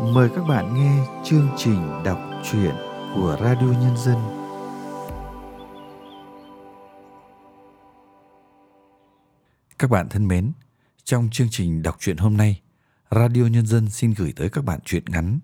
[0.00, 2.74] mời các bạn nghe chương trình đọc truyện
[3.14, 4.16] của Radio Nhân dân.
[9.78, 10.52] Các bạn thân mến,
[11.04, 12.60] trong chương trình đọc truyện hôm nay,
[13.10, 15.38] Radio Nhân dân xin gửi tới các bạn truyện ngắn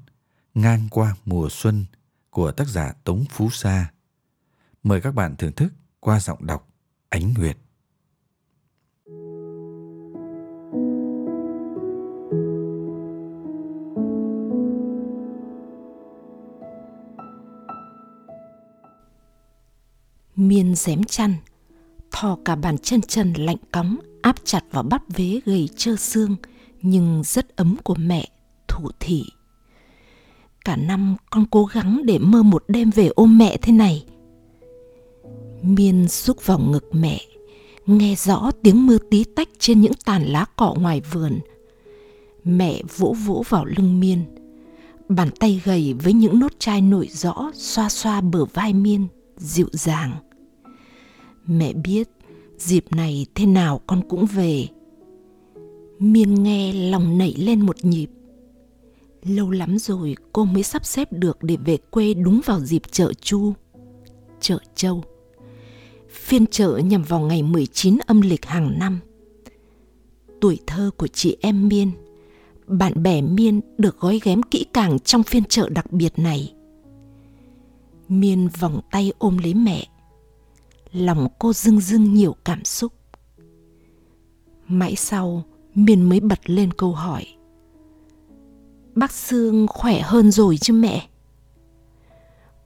[0.55, 1.85] Ngang qua mùa xuân
[2.31, 3.91] của tác giả Tống Phú Sa.
[4.83, 6.69] Mời các bạn thưởng thức qua giọng đọc
[7.09, 7.57] Ánh Nguyệt.
[20.37, 21.35] Miên dém chăn,
[22.11, 26.37] thò cả bàn chân trần lạnh cóng, áp chặt vào bắp vế gầy trơ xương,
[26.83, 28.29] nhưng rất ấm của mẹ,
[28.69, 29.25] thủ thị
[30.65, 34.05] cả năm con cố gắng để mơ một đêm về ôm mẹ thế này.
[35.63, 37.21] Miên xúc vào ngực mẹ,
[37.87, 41.41] nghe rõ tiếng mưa tí tách trên những tàn lá cỏ ngoài vườn.
[42.45, 44.25] Mẹ vỗ vỗ vào lưng miên,
[45.09, 49.07] bàn tay gầy với những nốt chai nổi rõ xoa xoa bờ vai miên,
[49.37, 50.13] dịu dàng
[51.47, 52.09] mẹ biết
[52.59, 54.67] dịp này thế nào con cũng về.
[55.99, 58.11] Miên nghe lòng nảy lên một nhịp.
[59.23, 63.13] Lâu lắm rồi cô mới sắp xếp được để về quê đúng vào dịp chợ
[63.13, 63.53] chu,
[64.41, 65.05] chợ châu.
[66.11, 69.01] Phiên chợ nhằm vào ngày 19 âm lịch hàng năm.
[70.41, 71.91] Tuổi thơ của chị em miên,
[72.67, 76.55] bạn bè miên được gói ghém kỹ càng trong phiên chợ đặc biệt này.
[78.09, 79.87] Miên vòng tay ôm lấy mẹ
[80.93, 82.93] lòng cô dưng dưng nhiều cảm xúc.
[84.67, 85.43] Mãi sau
[85.75, 87.27] miên mới bật lên câu hỏi.
[88.95, 91.09] Bác sương khỏe hơn rồi chứ mẹ?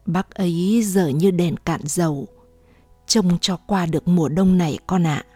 [0.07, 2.27] Bác ấy giờ như đèn cạn dầu,
[3.07, 5.25] trông cho qua được mùa đông này con ạ.
[5.29, 5.33] À.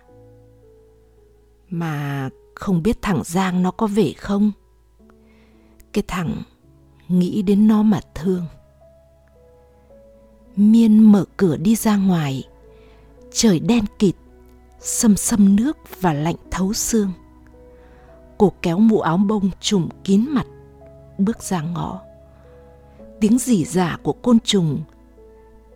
[1.71, 4.53] mà không biết thằng giang nó có về không?
[5.93, 6.43] Cái thằng
[7.09, 8.47] nghĩ đến nó mà thương.
[10.57, 12.45] Miên mở cửa đi ra ngoài
[13.33, 14.15] trời đen kịt,
[14.81, 17.13] xâm xâm nước và lạnh thấu xương.
[18.39, 20.47] Cô kéo mũ áo bông trùm kín mặt,
[21.19, 22.01] bước ra ngõ.
[23.21, 24.81] Tiếng rỉ rả của côn trùng,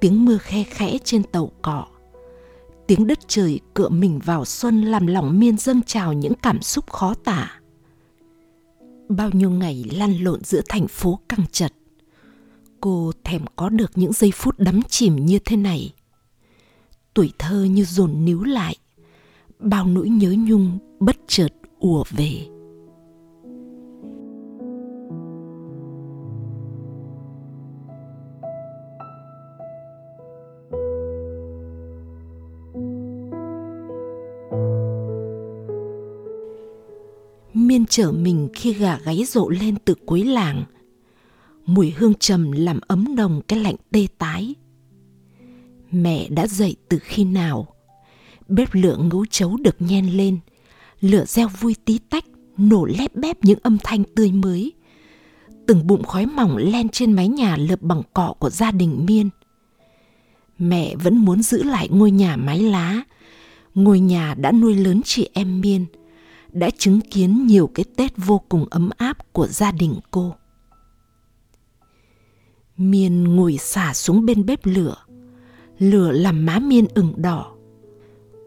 [0.00, 1.86] tiếng mưa khe khẽ trên tàu cọ
[2.86, 6.90] tiếng đất trời cựa mình vào xuân làm lòng miên dâng trào những cảm xúc
[6.90, 7.60] khó tả.
[9.08, 11.72] Bao nhiêu ngày lăn lộn giữa thành phố căng chật
[12.84, 15.94] cô thèm có được những giây phút đắm chìm như thế này
[17.14, 18.76] tuổi thơ như dồn níu lại.
[19.58, 21.48] Bao nỗi nhớ nhung bất chợt
[21.78, 22.46] ùa về.
[37.54, 40.64] Miên trở mình khi gà gáy rộ lên từ cuối làng.
[41.66, 44.54] Mùi hương trầm làm ấm nồng cái lạnh tê tái
[45.94, 47.66] mẹ đã dậy từ khi nào?
[48.48, 50.38] Bếp lửa ngấu chấu được nhen lên.
[51.00, 52.24] Lửa reo vui tí tách,
[52.56, 54.72] nổ lép bép những âm thanh tươi mới.
[55.66, 59.30] Từng bụng khói mỏng len trên mái nhà lợp bằng cọ của gia đình miên.
[60.58, 63.02] Mẹ vẫn muốn giữ lại ngôi nhà mái lá.
[63.74, 65.86] Ngôi nhà đã nuôi lớn chị em miên,
[66.52, 70.34] đã chứng kiến nhiều cái tết vô cùng ấm áp của gia đình cô.
[72.76, 74.96] Miên ngồi xả xuống bên bếp lửa
[75.78, 77.52] lửa làm má miên ửng đỏ.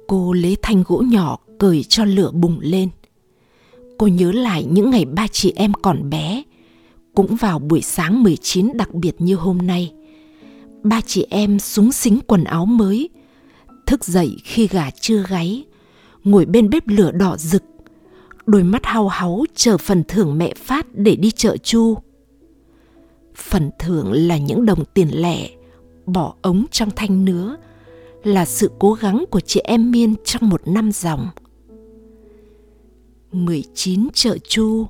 [0.08, 2.90] Cô lấy thanh gỗ nhỏ cởi cho lửa bùng lên.
[3.98, 6.44] Cô nhớ lại những ngày ba chị em còn bé,
[7.16, 9.94] cũng vào buổi sáng 19 đặc biệt như hôm nay.
[10.84, 13.10] Ba chị em súng xính quần áo mới,
[13.86, 15.66] thức dậy khi gà chưa gáy,
[16.24, 17.64] ngồi bên bếp lửa đỏ rực,
[18.46, 21.98] đôi mắt hao háu chờ phần thưởng mẹ phát để đi chợ chu.
[23.36, 25.50] Phần thưởng là những đồng tiền lẻ
[26.08, 27.58] bỏ ống trong thanh nứa
[28.24, 31.28] là sự cố gắng của chị em Miên trong một năm dòng.
[33.32, 34.88] 19 chợ chu,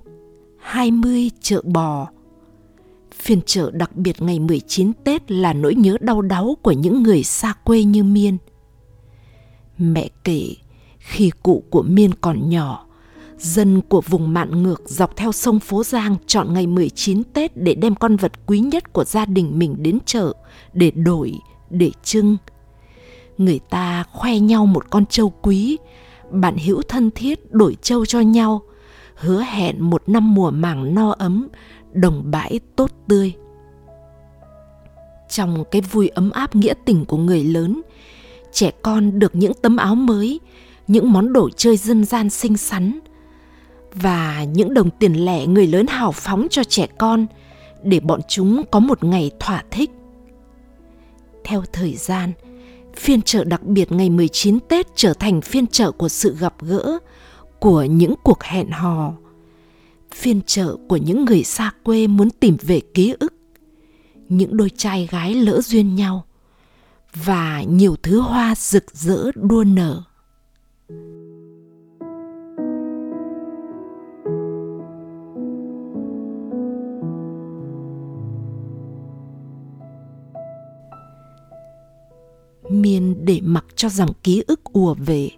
[0.60, 2.08] 20 chợ bò.
[3.12, 7.24] Phiên chợ đặc biệt ngày 19 Tết là nỗi nhớ đau đáu của những người
[7.24, 8.38] xa quê như Miên.
[9.78, 10.56] Mẹ kể
[10.98, 12.87] khi cụ của Miên còn nhỏ,
[13.40, 17.76] dân của vùng mạn ngược dọc theo sông Phố Giang chọn ngày 19 Tết để
[17.76, 20.34] đem con vật quý nhất của gia đình mình đến chợ
[20.74, 21.34] để đổi,
[21.70, 22.38] để trưng.
[23.38, 25.78] Người ta khoe nhau một con trâu quý,
[26.32, 28.62] bạn hữu thân thiết đổi trâu cho nhau,
[29.16, 31.48] hứa hẹn một năm mùa màng no ấm,
[31.94, 33.34] đồng bãi tốt tươi.
[35.30, 37.82] Trong cái vui ấm áp nghĩa tình của người lớn,
[38.52, 40.40] trẻ con được những tấm áo mới,
[40.88, 43.00] những món đồ chơi dân gian xinh xắn,
[44.02, 47.26] và những đồng tiền lẻ người lớn hào phóng cho trẻ con
[47.84, 49.92] để bọn chúng có một ngày thỏa thích.
[51.44, 52.32] Theo thời gian,
[52.96, 57.00] phiên chợ đặc biệt ngày 19 Tết trở thành phiên chợ của sự gặp gỡ,
[57.60, 59.14] của những cuộc hẹn hò.
[60.14, 63.34] Phiên chợ của những người xa quê muốn tìm về ký ức.
[64.30, 66.26] Những đôi trai gái lỡ duyên nhau
[67.14, 70.04] và nhiều thứ hoa rực rỡ đua nở.
[82.82, 85.30] Miên để mặc cho dòng ký ức ùa về.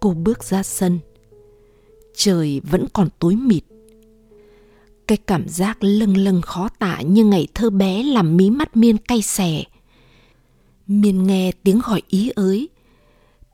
[0.00, 0.98] Cô bước ra sân.
[2.16, 3.62] Trời vẫn còn tối mịt.
[5.06, 8.96] Cái cảm giác lâng lâng khó tả như ngày thơ bé làm mí mắt miên
[8.98, 9.64] cay xè.
[10.86, 12.68] Miên nghe tiếng gọi ý ới,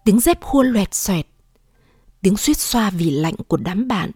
[0.04, 1.26] tiếng dép khua loẹt xoẹt,
[2.22, 4.10] tiếng suýt xoa vì lạnh của đám bạn.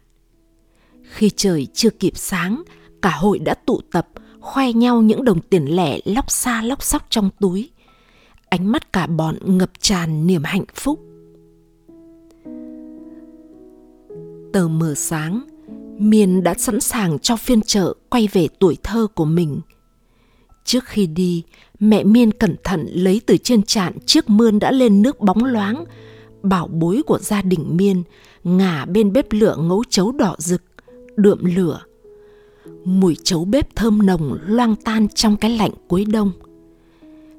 [1.03, 2.63] Khi trời chưa kịp sáng,
[3.03, 4.09] cả hội đã tụ tập,
[4.41, 7.71] khoe nhau những đồng tiền lẻ lóc xa lóc sóc trong túi
[8.51, 11.01] ánh mắt cả bọn ngập tràn niềm hạnh phúc.
[14.53, 15.41] Tờ mờ sáng
[15.99, 19.61] miên đã sẵn sàng cho phiên chợ quay về tuổi thơ của mình.
[20.65, 21.43] Trước khi đi,
[21.81, 25.85] mẹ miên cẩn thận lấy từ trên trạn chiếc mươn đã lên nước bóng loáng.
[26.43, 28.03] Bảo bối của gia đình miên
[28.45, 30.63] ngả bên bếp lửa ngấu chấu đỏ rực,
[31.17, 31.81] đượm lửa.
[32.85, 36.33] Mùi chấu bếp thơm nồng loang tan trong cái lạnh cuối đông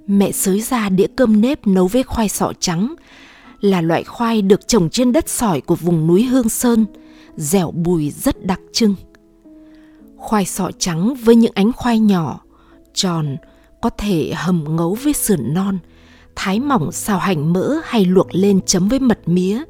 [0.09, 2.95] mẹ xới ra đĩa cơm nếp nấu với khoai sọ trắng
[3.61, 6.85] là loại khoai được trồng trên đất sỏi của vùng núi Hương Sơn,
[7.35, 8.95] dẻo bùi rất đặc trưng.
[10.17, 12.39] Khoai sọ trắng với những ánh khoai nhỏ,
[12.93, 13.37] tròn,
[13.81, 15.77] có thể hầm ngấu với sườn non,
[16.35, 19.63] thái mỏng xào hành mỡ hay luộc lên chấm với mật mía.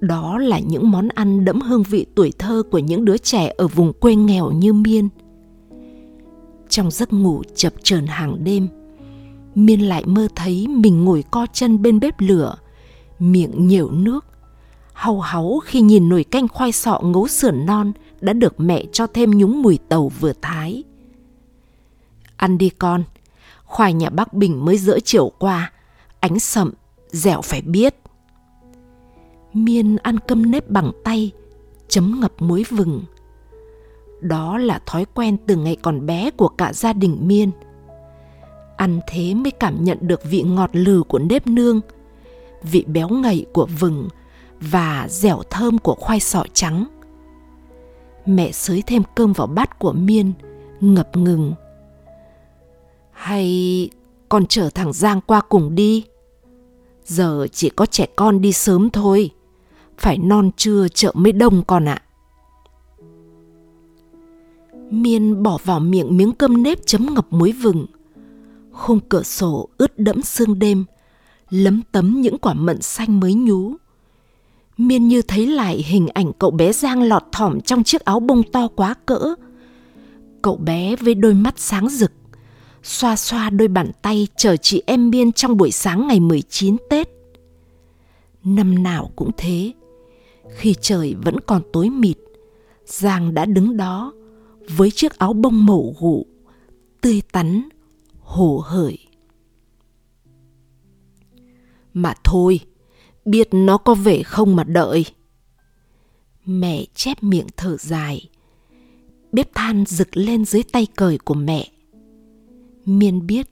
[0.00, 3.68] Đó là những món ăn đẫm hương vị tuổi thơ của những đứa trẻ ở
[3.68, 5.08] vùng quê nghèo như Miên.
[6.68, 8.68] Trong giấc ngủ chập chờn hàng đêm,
[9.54, 12.56] miên lại mơ thấy mình ngồi co chân bên bếp lửa,
[13.18, 14.24] miệng nhiều nước.
[14.92, 19.06] Hau háu khi nhìn nồi canh khoai sọ ngấu sườn non đã được mẹ cho
[19.06, 20.84] thêm nhúng mùi tàu vừa thái.
[22.36, 23.04] Ăn đi con,
[23.64, 25.72] khoai nhà bác bình mới dỡ chiều qua,
[26.20, 26.72] ánh sậm,
[27.08, 27.96] dẻo phải biết.
[29.52, 31.30] Miên ăn cơm nếp bằng tay,
[31.88, 33.02] chấm ngập muối vừng.
[34.20, 37.50] Đó là thói quen từ ngày còn bé của cả gia đình miên
[38.76, 41.80] ăn thế mới cảm nhận được vị ngọt lừ của nếp nương,
[42.62, 44.08] vị béo ngậy của vừng
[44.60, 46.84] và dẻo thơm của khoai sọ trắng.
[48.26, 50.32] Mẹ xới thêm cơm vào bát của miên,
[50.80, 51.54] ngập ngừng.
[53.12, 53.90] Hay
[54.28, 56.04] con chở thằng giang qua cùng đi?
[57.04, 59.30] Giờ chỉ có trẻ con đi sớm thôi,
[59.98, 62.02] phải non trưa chợ mới đông con ạ.
[64.90, 67.86] Miên bỏ vào miệng miếng cơm nếp chấm ngập muối vừng
[68.74, 70.84] khung cửa sổ ướt đẫm sương đêm
[71.50, 73.74] lấm tấm những quả mận xanh mới nhú
[74.76, 78.42] miên như thấy lại hình ảnh cậu bé giang lọt thỏm trong chiếc áo bông
[78.52, 79.34] to quá cỡ
[80.42, 82.12] cậu bé với đôi mắt sáng rực
[82.84, 87.08] xoa xoa đôi bàn tay chờ chị em miên trong buổi sáng ngày 19 Tết.
[88.44, 89.72] Năm nào cũng thế,
[90.56, 92.16] khi trời vẫn còn tối mịt,
[92.86, 94.12] Giang đã đứng đó
[94.76, 96.26] với chiếc áo bông màu gụ,
[97.00, 97.68] tươi tắn
[98.34, 98.98] hồ hởi.
[101.92, 102.60] Mà thôi,
[103.24, 105.04] biết nó có về không mà đợi.
[106.44, 108.28] Mẹ chép miệng thở dài.
[109.32, 111.68] Bếp than rực lên dưới tay cởi của mẹ.
[112.84, 113.48] Miên biết,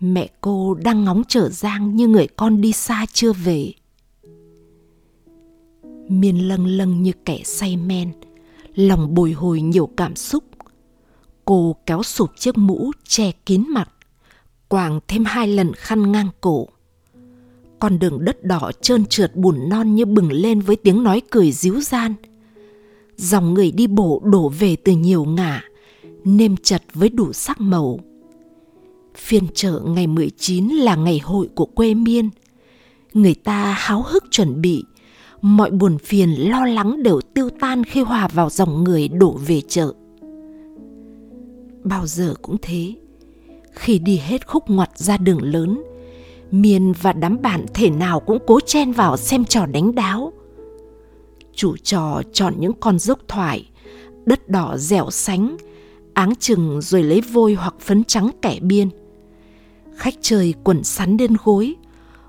[0.00, 3.72] mẹ cô đang ngóng trở giang như người con đi xa chưa về.
[6.08, 8.12] Miên lâng lâng như kẻ say men,
[8.74, 10.44] lòng bồi hồi nhiều cảm xúc.
[11.44, 13.90] Cô kéo sụp chiếc mũ che kín mặt,
[14.68, 16.68] quàng thêm hai lần khăn ngang cổ.
[17.78, 21.52] Con đường đất đỏ trơn trượt bùn non như bừng lên với tiếng nói cười
[21.52, 22.14] díu gian.
[23.16, 25.64] Dòng người đi bộ đổ về từ nhiều ngả,
[26.24, 28.00] nêm chật với đủ sắc màu.
[29.16, 32.30] Phiên chợ ngày 19 là ngày hội của quê miên.
[33.12, 34.84] Người ta háo hức chuẩn bị,
[35.40, 39.60] mọi buồn phiền lo lắng đều tiêu tan khi hòa vào dòng người đổ về
[39.68, 39.92] chợ
[41.84, 42.94] bao giờ cũng thế.
[43.72, 45.82] Khi đi hết khúc ngoặt ra đường lớn
[46.50, 50.32] miên và đám bạn thể nào cũng cố chen vào xem trò đánh đáo.
[51.54, 53.70] Chủ trò chọn những con dốc thoải
[54.26, 55.56] đất đỏ dẻo sánh
[56.14, 58.88] áng chừng rồi lấy vôi hoặc phấn trắng kẻ biên.
[59.96, 61.74] Khách chơi quần sắn lên gối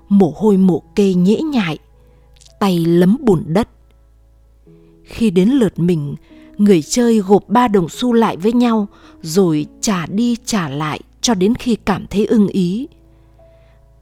[0.08, 1.78] mồ hôi mồ kê nhễ nhại
[2.60, 3.68] tay lấm bùn đất.
[5.04, 6.14] Khi đến lượt mình,
[6.58, 8.86] người chơi gộp ba đồng xu lại với nhau
[9.22, 12.88] rồi trả đi trả lại cho đến khi cảm thấy ưng ý.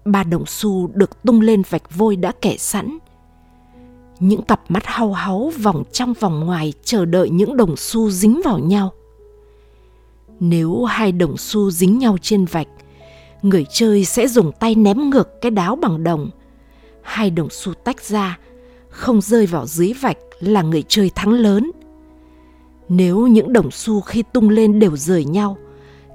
[0.04, 2.98] Ba đồng xu được tung lên vạch vôi đã kẻ sẵn.
[4.20, 8.40] Những cặp mắt hau háu vòng trong vòng ngoài chờ đợi những đồng xu dính
[8.44, 8.92] vào nhau.
[10.40, 12.68] Nếu hai đồng xu dính nhau trên vạch,
[13.42, 16.30] người chơi sẽ dùng tay ném ngược cái đáo bằng đồng.
[17.02, 18.38] Hai đồng xu tách ra,
[18.88, 21.70] không rơi vào dưới vạch là người chơi thắng lớn.
[22.88, 25.56] Nếu những đồng xu khi tung lên đều rời nhau,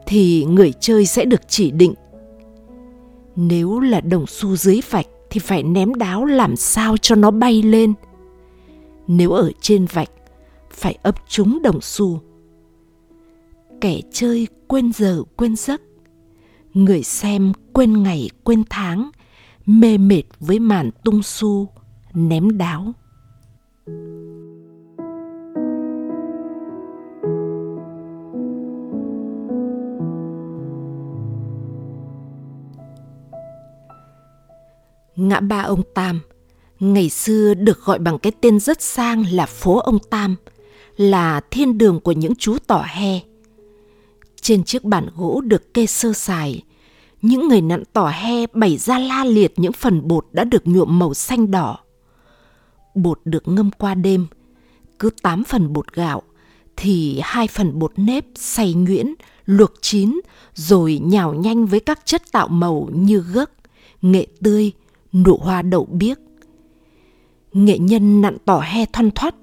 [0.06, 1.94] thì người chơi sẽ được chỉ định.
[3.36, 7.62] Nếu là đồng xu dưới vạch thì phải ném đáo làm sao cho nó bay
[7.62, 7.94] lên.
[9.08, 10.10] Nếu ở trên vạch,
[10.72, 12.20] phải ấp trúng đồng xu.
[13.82, 15.82] Kẻ chơi quên giờ quên giấc,
[16.74, 19.10] người xem quên ngày quên tháng,
[19.66, 21.68] mê mệt với màn tung xu,
[22.14, 22.94] ném đáo.
[35.20, 36.20] Ngã ba ông Tam
[36.80, 40.36] ngày xưa được gọi bằng cái tên rất sang là phố ông Tam,
[40.98, 43.20] là thiên đường của những chú tỏ he.
[44.42, 46.64] Trên chiếc bàn gỗ được kê sơ sài,
[47.22, 51.00] những người nặn tỏ he bày ra la liệt những phần bột đã được nhuộm
[51.00, 51.78] màu xanh đỏ.
[52.96, 54.28] Bột được ngâm qua đêm,
[55.00, 56.22] cứ 8 phần bột gạo
[56.78, 59.14] thì hai phần bột nếp xay nhuyễn,
[59.46, 60.20] luộc chín
[60.54, 63.52] rồi nhào nhanh với các chất tạo màu như gấc,
[64.02, 64.72] nghệ tươi,
[65.14, 66.20] nụ hoa đậu biếc.
[67.54, 69.36] Nghệ nhân nặn tỏ he thoăn thoắt,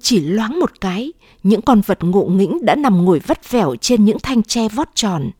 [0.00, 1.12] chỉ loáng một cái,
[1.42, 4.88] những con vật ngộ nghĩnh đã nằm ngồi vắt vẻo trên những thanh tre vót
[4.94, 5.30] tròn.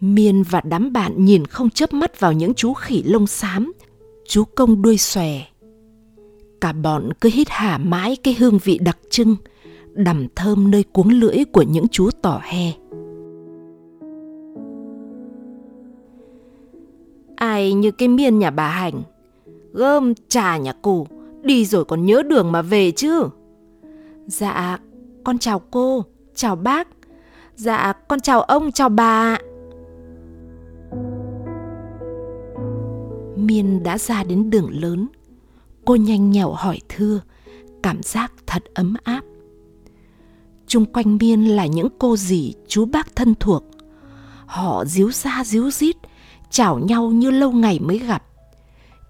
[0.00, 3.72] Miên và đám bạn nhìn không chớp mắt vào những chú khỉ lông xám,
[4.28, 5.40] chú công đuôi xòe.
[6.60, 9.36] Cả bọn cứ hít hà mãi cái hương vị đặc trưng,
[9.94, 12.72] đầm thơm nơi cuống lưỡi của những chú tỏ he.
[17.56, 19.02] Ai như cái miên nhà bà Hành,
[19.72, 21.06] gơm trà nhà cụ,
[21.42, 23.28] đi rồi còn nhớ đường mà về chứ.
[24.26, 24.78] Dạ,
[25.24, 26.88] con chào cô, chào bác.
[27.54, 29.38] Dạ, con chào ông, chào bà.
[33.36, 35.06] Miên đã ra đến đường lớn.
[35.84, 37.20] Cô nhanh nhẹo hỏi thưa,
[37.82, 39.22] cảm giác thật ấm áp.
[40.66, 43.64] Trung quanh Miên là những cô dì, chú bác thân thuộc.
[44.46, 45.96] Họ díu ra díu rít,
[46.50, 48.22] chào nhau như lâu ngày mới gặp.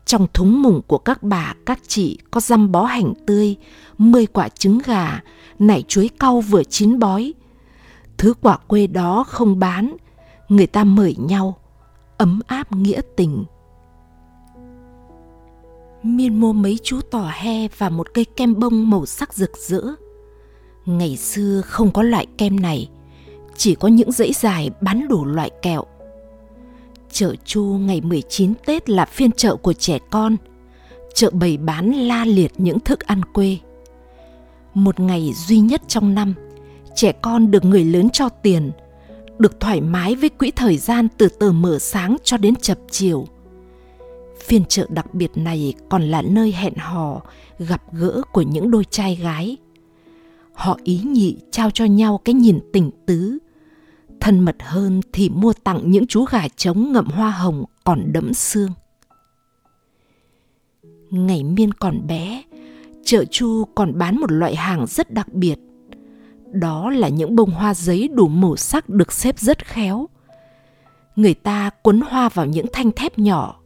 [0.07, 3.57] Trong thúng mùng của các bà, các chị có răm bó hành tươi,
[3.99, 5.21] mười quả trứng gà,
[5.59, 7.35] nải chuối cau vừa chín bói.
[8.19, 9.97] Thứ quả quê đó không bán,
[10.49, 11.59] người ta mời nhau,
[12.17, 13.45] ấm áp nghĩa tình.
[16.03, 19.83] Miên mua mấy chú tỏ he và một cây kem bông màu sắc rực rỡ.
[20.87, 22.91] Ngày xưa không có loại kem này,
[23.57, 25.85] chỉ có những dãy dài bán đủ loại kẹo
[27.19, 30.37] Chợ Chu ngày 19 Tết là phiên chợ của trẻ con.
[31.15, 33.59] Chợ bày bán la liệt những thức ăn quê.
[34.75, 36.35] Một ngày duy nhất trong năm,
[36.95, 38.71] trẻ con được người lớn cho tiền,
[39.39, 43.27] được thoải mái với quỹ thời gian từ tờ mở sáng cho đến chập chiều.
[44.45, 47.23] Phiên chợ đặc biệt này còn là nơi hẹn hò,
[47.59, 49.57] gặp gỡ của những đôi trai gái.
[50.53, 53.39] Họ ý nhị trao cho nhau cái nhìn tình tứ,
[54.21, 58.35] Thân mật hơn thì mua tặng những chú gà trống ngậm hoa hồng còn đẫm
[58.35, 58.71] xương.
[61.11, 62.43] Ngày miên còn bé,
[63.05, 65.59] chợ Chu còn bán một loại hàng rất đặc biệt.
[66.53, 70.07] Đó là những bông hoa giấy đủ màu sắc được xếp rất khéo.
[71.17, 73.61] Người ta quấn hoa vào những thanh thép nhỏ,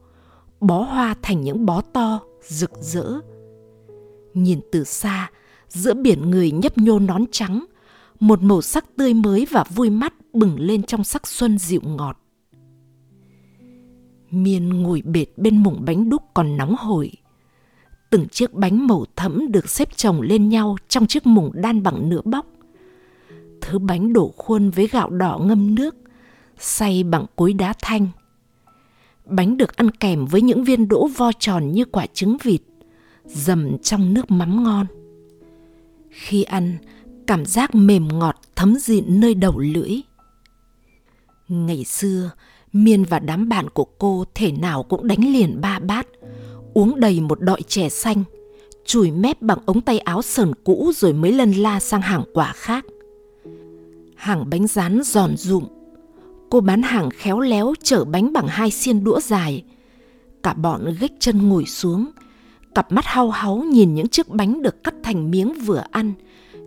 [0.61, 3.07] bó hoa thành những bó to, rực rỡ.
[4.35, 5.31] Nhìn từ xa,
[5.69, 7.65] giữa biển người nhấp nhô nón trắng,
[8.21, 12.19] một màu sắc tươi mới và vui mắt bừng lên trong sắc xuân dịu ngọt.
[14.31, 17.13] Miên ngồi bệt bên mùng bánh đúc còn nóng hổi.
[18.11, 22.09] Từng chiếc bánh màu thẫm được xếp chồng lên nhau trong chiếc mùng đan bằng
[22.09, 22.47] nửa bóc.
[23.61, 25.97] Thứ bánh đổ khuôn với gạo đỏ ngâm nước,
[26.59, 28.09] xay bằng cối đá thanh.
[29.25, 32.61] Bánh được ăn kèm với những viên đỗ vo tròn như quả trứng vịt,
[33.25, 34.87] dầm trong nước mắm ngon.
[36.11, 36.77] Khi ăn,
[37.27, 40.01] cảm giác mềm ngọt thấm dịn nơi đầu lưỡi.
[41.51, 42.31] Ngày xưa,
[42.73, 46.07] Miên và đám bạn của cô thể nào cũng đánh liền ba bát,
[46.75, 48.25] uống đầy một đọi chè xanh,
[48.85, 52.53] chùi mép bằng ống tay áo sờn cũ rồi mới lân la sang hàng quả
[52.57, 52.85] khác.
[54.17, 55.65] Hàng bánh rán giòn rụm,
[56.51, 59.65] cô bán hàng khéo léo chở bánh bằng hai xiên đũa dài.
[60.43, 62.11] Cả bọn gách chân ngồi xuống,
[62.75, 66.13] cặp mắt hao háu nhìn những chiếc bánh được cắt thành miếng vừa ăn,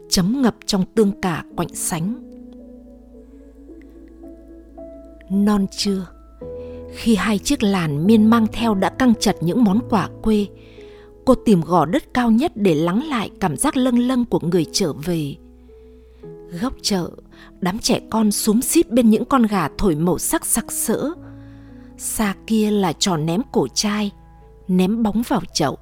[0.10, 2.33] chấm ngập trong tương cả quạnh sánh.
[5.34, 6.06] Non chưa
[6.96, 10.48] khi hai chiếc làn miên mang theo đã căng chặt những món quà quê,
[11.25, 14.66] cô tìm gò đất cao nhất để lắng lại cảm giác lâng lâng của người
[14.72, 15.36] trở về.
[16.62, 17.12] Góc chợ,
[17.62, 21.10] đám trẻ con xúm xít bên những con gà thổi màu sắc sặc sỡ.
[21.98, 24.12] Xa kia là trò ném cổ chai,
[24.68, 25.78] ném bóng vào chậu.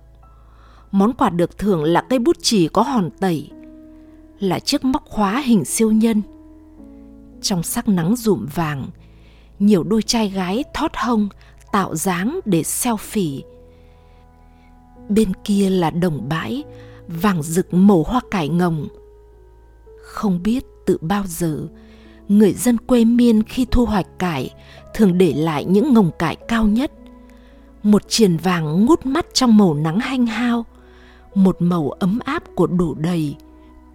[0.91, 3.49] Món quà được thưởng là cây bút chì có hòn tẩy,
[4.39, 6.21] là chiếc móc khóa hình siêu nhân.
[7.41, 8.87] Trong sắc nắng rụm vàng,
[9.61, 11.29] nhiều đôi trai gái thót hông
[11.71, 13.41] tạo dáng để selfie.
[15.09, 16.63] Bên kia là đồng bãi,
[17.07, 18.87] vàng rực màu hoa cải ngồng.
[20.01, 21.67] Không biết từ bao giờ,
[22.27, 24.53] người dân quê miên khi thu hoạch cải
[24.93, 26.91] thường để lại những ngồng cải cao nhất.
[27.83, 30.65] Một triền vàng ngút mắt trong màu nắng hanh hao,
[31.35, 33.35] một màu ấm áp của đủ đầy,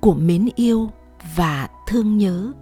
[0.00, 0.90] của mến yêu
[1.36, 2.52] và thương nhớ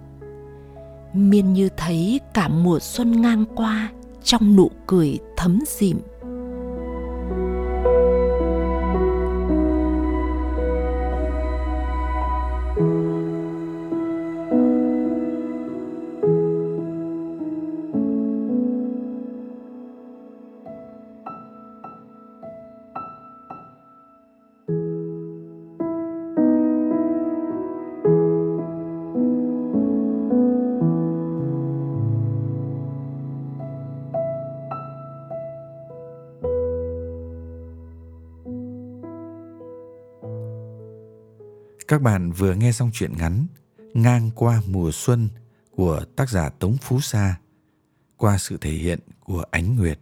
[1.15, 3.89] miên như thấy cả mùa xuân ngang qua
[4.23, 5.97] trong nụ cười thấm dịm.
[41.87, 43.45] Các bạn vừa nghe xong chuyện ngắn
[43.93, 45.29] Ngang qua mùa xuân
[45.75, 47.39] của tác giả Tống Phú Sa
[48.17, 49.99] qua sự thể hiện của Ánh Nguyệt.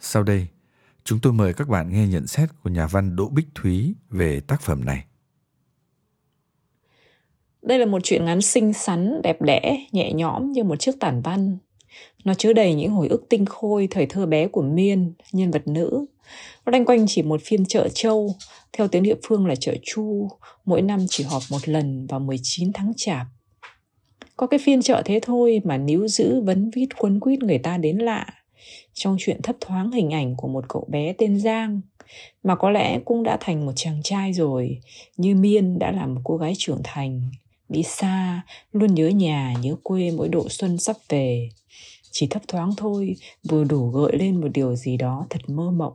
[0.00, 0.46] Sau đây,
[1.04, 4.40] chúng tôi mời các bạn nghe nhận xét của nhà văn Đỗ Bích Thúy về
[4.40, 5.04] tác phẩm này.
[7.62, 11.22] Đây là một chuyện ngắn xinh xắn, đẹp đẽ, nhẹ nhõm như một chiếc tản
[11.22, 11.58] văn.
[12.24, 15.68] Nó chứa đầy những hồi ức tinh khôi thời thơ bé của Miên, nhân vật
[15.68, 16.06] nữ.
[16.64, 18.36] Nó đanh quanh chỉ một phiên chợ châu,
[18.76, 20.28] theo tiếng địa phương là chợ Chu,
[20.64, 23.26] mỗi năm chỉ họp một lần vào 19 tháng Chạp.
[24.36, 27.78] Có cái phiên chợ thế thôi mà níu giữ vấn vít quấn quýt người ta
[27.78, 28.26] đến lạ.
[28.94, 31.80] Trong chuyện thấp thoáng hình ảnh của một cậu bé tên Giang,
[32.42, 34.80] mà có lẽ cũng đã thành một chàng trai rồi,
[35.16, 37.30] như Miên đã là một cô gái trưởng thành,
[37.68, 41.48] đi xa, luôn nhớ nhà, nhớ quê mỗi độ xuân sắp về.
[42.10, 43.16] Chỉ thấp thoáng thôi,
[43.48, 45.92] vừa đủ gợi lên một điều gì đó thật mơ mộng.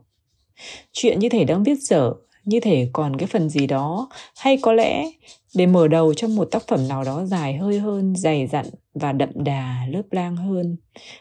[0.92, 2.12] Chuyện như thể đang viết dở,
[2.44, 5.10] như thể còn cái phần gì đó, hay có lẽ
[5.54, 9.12] để mở đầu cho một tác phẩm nào đó dài hơi hơn, dày dặn và
[9.12, 10.76] đậm đà, lớp lang hơn.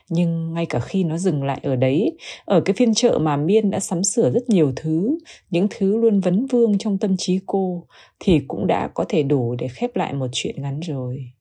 [0.10, 3.72] Nhưng ngay cả khi nó dừng lại ở đấy, ở cái phiên chợ mà Miên
[3.72, 5.18] đã sắm sửa rất nhiều thứ,
[5.50, 7.88] những thứ luôn vấn vương trong tâm trí cô,
[8.20, 11.32] thì cũng đã có thể đủ để khép lại một chuyện ngắn rồi.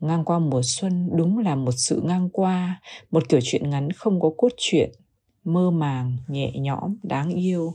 [0.00, 2.80] Ngang qua mùa xuân đúng là một sự ngang qua,
[3.10, 4.90] một kiểu chuyện ngắn không có cốt truyện,
[5.44, 7.74] mơ màng, nhẹ nhõm, đáng yêu.